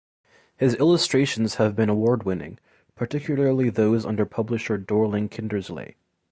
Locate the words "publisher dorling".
4.25-5.29